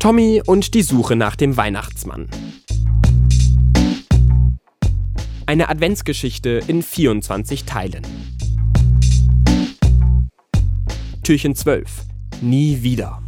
Tommy 0.00 0.40
und 0.46 0.72
die 0.72 0.80
Suche 0.80 1.14
nach 1.14 1.36
dem 1.36 1.58
Weihnachtsmann. 1.58 2.26
Eine 5.44 5.68
Adventsgeschichte 5.68 6.62
in 6.66 6.82
24 6.82 7.66
Teilen. 7.66 8.06
Türchen 11.22 11.54
12. 11.54 12.06
Nie 12.40 12.82
wieder. 12.82 13.22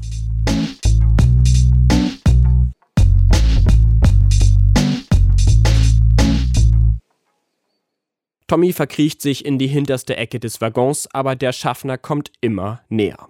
Tommy 8.46 8.72
verkriecht 8.72 9.20
sich 9.20 9.44
in 9.44 9.58
die 9.58 9.66
hinterste 9.66 10.16
Ecke 10.16 10.40
des 10.40 10.62
Waggons, 10.62 11.06
aber 11.12 11.36
der 11.36 11.52
Schaffner 11.52 11.98
kommt 11.98 12.32
immer 12.40 12.80
näher. 12.88 13.28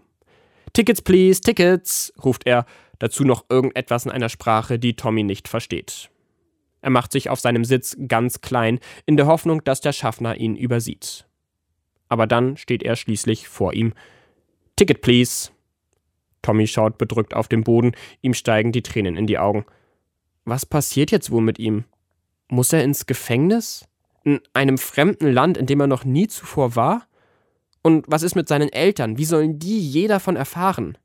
Tickets, 0.72 1.02
please, 1.02 1.40
Tickets, 1.40 2.12
ruft 2.24 2.46
er, 2.46 2.66
dazu 3.02 3.24
noch 3.24 3.46
irgendetwas 3.48 4.04
in 4.06 4.12
einer 4.12 4.28
Sprache, 4.28 4.78
die 4.78 4.94
Tommy 4.94 5.24
nicht 5.24 5.48
versteht. 5.48 6.10
Er 6.80 6.90
macht 6.90 7.12
sich 7.12 7.28
auf 7.28 7.40
seinem 7.40 7.64
Sitz 7.64 7.96
ganz 8.06 8.40
klein, 8.40 8.78
in 9.06 9.16
der 9.16 9.26
Hoffnung, 9.26 9.64
dass 9.64 9.80
der 9.80 9.92
Schaffner 9.92 10.36
ihn 10.36 10.56
übersieht. 10.56 11.26
Aber 12.08 12.26
dann 12.26 12.56
steht 12.56 12.82
er 12.82 12.96
schließlich 12.96 13.48
vor 13.48 13.72
ihm. 13.72 13.92
Ticket, 14.76 15.00
please. 15.00 15.50
Tommy 16.42 16.66
schaut 16.66 16.98
bedrückt 16.98 17.34
auf 17.34 17.48
den 17.48 17.64
Boden, 17.64 17.92
ihm 18.20 18.34
steigen 18.34 18.72
die 18.72 18.82
Tränen 18.82 19.16
in 19.16 19.26
die 19.26 19.38
Augen. 19.38 19.64
Was 20.44 20.64
passiert 20.64 21.10
jetzt 21.10 21.30
wohl 21.30 21.42
mit 21.42 21.58
ihm? 21.58 21.84
Muss 22.48 22.72
er 22.72 22.84
ins 22.84 23.06
Gefängnis? 23.06 23.86
in 24.24 24.40
einem 24.52 24.78
fremden 24.78 25.32
Land, 25.32 25.56
in 25.56 25.66
dem 25.66 25.80
er 25.80 25.86
noch 25.86 26.04
nie 26.04 26.28
zuvor 26.28 26.76
war? 26.76 27.06
Und 27.82 28.04
was 28.06 28.22
ist 28.22 28.36
mit 28.36 28.48
seinen 28.48 28.68
Eltern? 28.68 29.18
Wie 29.18 29.24
sollen 29.24 29.58
die 29.58 29.80
je 29.80 30.06
davon 30.06 30.36
erfahren? 30.36 30.96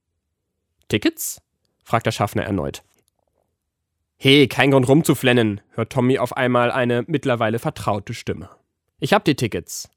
Tickets? 0.89 1.41
Fragt 1.87 2.05
der 2.05 2.11
Schaffner 2.11 2.43
erneut. 2.43 2.83
Hey, 4.17 4.49
kein 4.49 4.71
Grund 4.71 4.89
rumzuflennen, 4.89 5.61
hört 5.69 5.93
Tommy 5.93 6.19
auf 6.19 6.35
einmal 6.35 6.69
eine 6.69 7.05
mittlerweile 7.07 7.59
vertraute 7.59 8.13
Stimme. 8.13 8.49
Ich 8.99 9.13
hab 9.13 9.23
die 9.23 9.35
Tickets. 9.35 9.89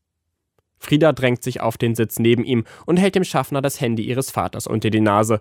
Frieda 0.79 1.13
drängt 1.13 1.43
sich 1.43 1.61
auf 1.61 1.77
den 1.79 1.97
Sitz 1.97 2.21
neben 2.21 2.45
ihm 2.45 2.65
und 2.87 2.99
hält 2.99 3.17
dem 3.17 3.25
Schaffner 3.25 3.61
das 3.61 3.81
Handy 3.81 4.05
ihres 4.05 4.31
Vaters 4.31 4.69
unter 4.69 4.91
die 4.91 5.01
Nase. 5.01 5.41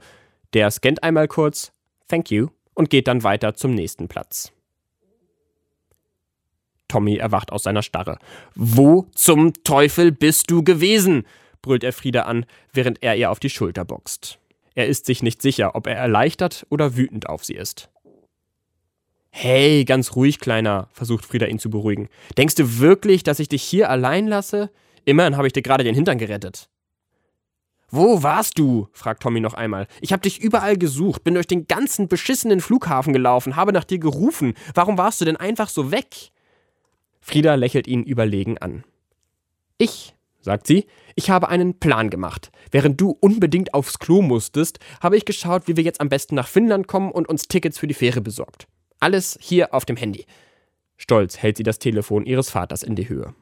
Der 0.53 0.71
scannt 0.71 1.03
einmal 1.03 1.27
kurz, 1.27 1.71
thank 2.07 2.31
you, 2.31 2.47
und 2.73 2.89
geht 2.89 3.07
dann 3.07 3.21
weiter 3.21 3.53
zum 3.53 3.75
nächsten 3.75 4.07
Platz. 4.07 4.51
Tommy 6.87 7.17
erwacht 7.17 7.51
aus 7.51 7.61
seiner 7.61 7.83
Starre. 7.83 8.17
Wo 8.55 9.05
zum 9.13 9.53
Teufel 9.63 10.11
bist 10.11 10.49
du 10.49 10.63
gewesen? 10.63 11.27
brüllt 11.61 11.83
er 11.83 11.93
Frieda 11.93 12.23
an, 12.23 12.47
während 12.73 13.03
er 13.03 13.15
ihr 13.17 13.29
auf 13.29 13.39
die 13.39 13.51
Schulter 13.51 13.85
boxt. 13.85 14.38
Er 14.79 14.87
ist 14.87 15.07
sich 15.07 15.21
nicht 15.21 15.41
sicher, 15.41 15.75
ob 15.75 15.87
er 15.87 15.97
erleichtert 15.97 16.65
oder 16.69 16.95
wütend 16.95 17.27
auf 17.27 17.43
sie 17.43 17.55
ist. 17.55 17.89
Hey, 19.29 19.83
ganz 19.83 20.15
ruhig, 20.15 20.39
Kleiner, 20.39 20.87
versucht 20.93 21.25
Frieda 21.25 21.47
ihn 21.47 21.59
zu 21.59 21.69
beruhigen. 21.69 22.07
Denkst 22.37 22.55
du 22.55 22.79
wirklich, 22.79 23.23
dass 23.23 23.41
ich 23.41 23.49
dich 23.49 23.61
hier 23.61 23.89
allein 23.89 24.25
lasse? 24.25 24.71
Immerhin 25.03 25.35
habe 25.35 25.47
ich 25.47 25.51
dir 25.51 25.63
gerade 25.63 25.83
den 25.83 25.95
Hintern 25.95 26.17
gerettet. 26.17 26.69
Wo 27.89 28.23
warst 28.23 28.57
du? 28.57 28.87
fragt 28.93 29.21
Tommy 29.21 29.41
noch 29.41 29.53
einmal. 29.53 29.85
Ich 29.99 30.13
habe 30.13 30.21
dich 30.21 30.39
überall 30.39 30.77
gesucht, 30.77 31.25
bin 31.25 31.33
durch 31.33 31.47
den 31.47 31.67
ganzen 31.67 32.07
beschissenen 32.07 32.61
Flughafen 32.61 33.11
gelaufen, 33.11 33.57
habe 33.57 33.73
nach 33.73 33.83
dir 33.83 33.99
gerufen. 33.99 34.53
Warum 34.75 34.97
warst 34.97 35.19
du 35.19 35.25
denn 35.25 35.35
einfach 35.35 35.67
so 35.67 35.91
weg? 35.91 36.31
Frieda 37.19 37.55
lächelt 37.55 37.85
ihn 37.85 38.03
überlegen 38.03 38.57
an. 38.59 38.85
Ich, 39.77 40.15
sagt 40.41 40.67
sie, 40.67 40.85
ich 41.15 41.29
habe 41.29 41.49
einen 41.49 41.79
Plan 41.79 42.09
gemacht. 42.09 42.51
Während 42.71 42.99
du 42.99 43.17
unbedingt 43.19 43.73
aufs 43.73 43.99
Klo 43.99 44.21
musstest, 44.21 44.79
habe 45.01 45.17
ich 45.17 45.25
geschaut, 45.25 45.67
wie 45.67 45.75
wir 45.75 45.83
jetzt 45.83 46.01
am 46.01 46.09
besten 46.09 46.35
nach 46.35 46.47
Finnland 46.47 46.87
kommen 46.87 47.11
und 47.11 47.27
uns 47.27 47.47
Tickets 47.47 47.77
für 47.77 47.87
die 47.87 47.93
Fähre 47.93 48.21
besorgt. 48.21 48.67
Alles 48.99 49.37
hier 49.41 49.73
auf 49.73 49.85
dem 49.85 49.97
Handy. 49.97 50.25
Stolz 50.97 51.37
hält 51.37 51.57
sie 51.57 51.63
das 51.63 51.79
Telefon 51.79 52.25
ihres 52.25 52.49
Vaters 52.49 52.83
in 52.83 52.95
die 52.95 53.07
Höhe. 53.07 53.33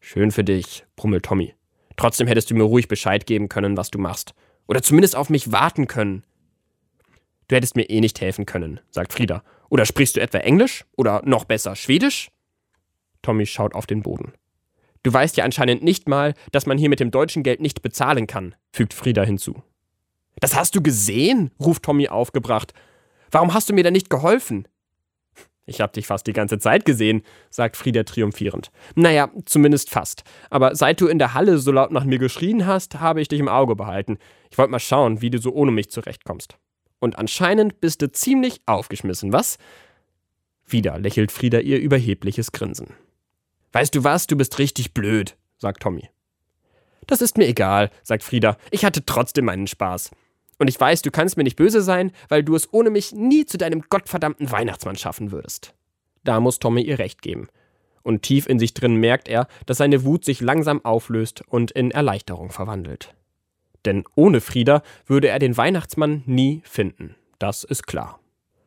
Schön 0.00 0.30
für 0.30 0.44
dich, 0.44 0.84
brummelt 0.96 1.24
Tommy. 1.24 1.54
Trotzdem 1.96 2.26
hättest 2.26 2.50
du 2.50 2.54
mir 2.54 2.64
ruhig 2.64 2.88
Bescheid 2.88 3.26
geben 3.26 3.48
können, 3.48 3.76
was 3.76 3.90
du 3.90 3.98
machst. 3.98 4.34
Oder 4.66 4.82
zumindest 4.82 5.16
auf 5.16 5.30
mich 5.30 5.52
warten 5.52 5.86
können. 5.86 6.24
Du 7.48 7.56
hättest 7.56 7.76
mir 7.76 7.88
eh 7.90 8.00
nicht 8.00 8.20
helfen 8.20 8.46
können, 8.46 8.80
sagt 8.90 9.12
Frieda. 9.12 9.42
Oder 9.68 9.84
sprichst 9.84 10.16
du 10.16 10.20
etwa 10.20 10.38
Englisch? 10.38 10.84
Oder 10.96 11.22
noch 11.24 11.44
besser 11.44 11.76
Schwedisch? 11.76 12.30
Tommy 13.22 13.46
schaut 13.46 13.74
auf 13.74 13.86
den 13.86 14.02
Boden. 14.02 14.32
Du 15.04 15.12
weißt 15.12 15.36
ja 15.36 15.44
anscheinend 15.44 15.84
nicht 15.84 16.08
mal, 16.08 16.34
dass 16.50 16.66
man 16.66 16.78
hier 16.78 16.88
mit 16.88 16.98
dem 16.98 17.12
deutschen 17.12 17.42
Geld 17.44 17.60
nicht 17.60 17.82
bezahlen 17.82 18.26
kann, 18.26 18.54
fügt 18.72 18.94
Frieda 18.94 19.22
hinzu. 19.22 19.62
Das 20.40 20.56
hast 20.56 20.74
du 20.74 20.82
gesehen? 20.82 21.52
ruft 21.60 21.84
Tommy 21.84 22.08
aufgebracht. 22.08 22.72
Warum 23.30 23.54
hast 23.54 23.68
du 23.68 23.74
mir 23.74 23.84
denn 23.84 23.92
nicht 23.92 24.10
geholfen? 24.10 24.66
Ich 25.66 25.80
hab 25.80 25.92
dich 25.92 26.06
fast 26.06 26.26
die 26.26 26.32
ganze 26.32 26.58
Zeit 26.58 26.84
gesehen, 26.84 27.22
sagt 27.50 27.76
Frieda 27.76 28.02
triumphierend. 28.02 28.70
Naja, 28.94 29.30
zumindest 29.44 29.90
fast. 29.90 30.24
Aber 30.50 30.74
seit 30.74 31.00
du 31.00 31.06
in 31.06 31.18
der 31.18 31.34
Halle 31.34 31.58
so 31.58 31.70
laut 31.70 31.90
nach 31.90 32.04
mir 32.04 32.18
geschrien 32.18 32.66
hast, 32.66 33.00
habe 33.00 33.20
ich 33.20 33.28
dich 33.28 33.40
im 33.40 33.48
Auge 33.48 33.76
behalten. 33.76 34.18
Ich 34.50 34.58
wollte 34.58 34.72
mal 34.72 34.78
schauen, 34.78 35.20
wie 35.20 35.30
du 35.30 35.38
so 35.38 35.52
ohne 35.52 35.70
mich 35.70 35.90
zurechtkommst. 35.90 36.58
Und 36.98 37.18
anscheinend 37.18 37.80
bist 37.80 38.02
du 38.02 38.10
ziemlich 38.10 38.62
aufgeschmissen, 38.66 39.32
was? 39.32 39.58
Wieder 40.66 40.98
lächelt 40.98 41.32
Frieda 41.32 41.58
ihr 41.60 41.78
überhebliches 41.78 42.52
Grinsen. 42.52 42.88
Weißt 43.74 43.92
du 43.92 44.04
was, 44.04 44.28
du 44.28 44.36
bist 44.36 44.60
richtig 44.60 44.94
blöd, 44.94 45.36
sagt 45.58 45.82
Tommy. 45.82 46.08
Das 47.08 47.20
ist 47.20 47.36
mir 47.36 47.48
egal, 47.48 47.90
sagt 48.04 48.22
Frieda. 48.22 48.56
Ich 48.70 48.84
hatte 48.84 49.04
trotzdem 49.04 49.46
meinen 49.46 49.66
Spaß. 49.66 50.12
Und 50.58 50.68
ich 50.68 50.78
weiß, 50.80 51.02
du 51.02 51.10
kannst 51.10 51.36
mir 51.36 51.42
nicht 51.42 51.56
böse 51.56 51.82
sein, 51.82 52.12
weil 52.28 52.44
du 52.44 52.54
es 52.54 52.72
ohne 52.72 52.90
mich 52.90 53.10
nie 53.10 53.46
zu 53.46 53.58
deinem 53.58 53.82
gottverdammten 53.90 54.52
Weihnachtsmann 54.52 54.94
schaffen 54.94 55.32
würdest. 55.32 55.74
Da 56.22 56.38
muss 56.38 56.60
Tommy 56.60 56.82
ihr 56.82 57.00
recht 57.00 57.20
geben. 57.20 57.48
Und 58.04 58.22
tief 58.22 58.46
in 58.46 58.60
sich 58.60 58.74
drin 58.74 58.94
merkt 58.94 59.28
er, 59.28 59.48
dass 59.66 59.78
seine 59.78 60.04
Wut 60.04 60.24
sich 60.24 60.40
langsam 60.40 60.84
auflöst 60.84 61.42
und 61.48 61.72
in 61.72 61.90
Erleichterung 61.90 62.52
verwandelt. 62.52 63.12
Denn 63.84 64.04
ohne 64.14 64.40
Frieda 64.40 64.84
würde 65.04 65.28
er 65.28 65.40
den 65.40 65.56
Weihnachtsmann 65.56 66.22
nie 66.26 66.62
finden. 66.64 67.16
Das 67.40 67.64
ist 67.64 67.88
klar. 67.88 68.20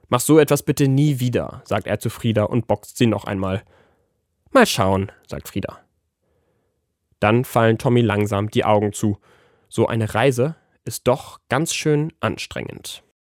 Mach 0.10 0.20
so 0.20 0.38
etwas 0.38 0.64
bitte 0.64 0.90
nie 0.90 1.22
wieder, 1.22 1.62
sagt 1.64 1.88
er 1.88 2.00
zu 2.00 2.10
Frieda 2.10 2.44
und 2.44 2.68
boxt 2.68 2.98
sie 2.98 3.08
noch 3.08 3.24
einmal. 3.24 3.64
Mal 4.52 4.66
schauen, 4.66 5.12
sagt 5.28 5.48
Frieda. 5.48 5.80
Dann 7.20 7.46
fallen 7.46 7.78
Tommy 7.78 8.02
langsam 8.02 8.50
die 8.50 8.66
Augen 8.66 8.94
zu. 8.94 9.20
So 9.70 9.88
eine 9.88 10.14
Reise 10.14 10.56
ist 10.86 11.08
doch 11.08 11.40
ganz 11.50 11.74
schön 11.74 12.14
anstrengend. 12.20 13.04